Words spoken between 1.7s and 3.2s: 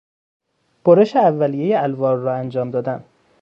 الوار را انجام دادن